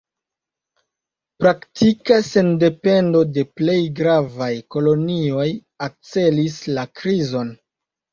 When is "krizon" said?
7.03-7.53